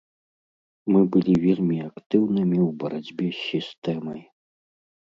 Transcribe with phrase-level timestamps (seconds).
[0.95, 4.21] Мы былі вельмі актыўнымі ў барацьбе з сістэмай.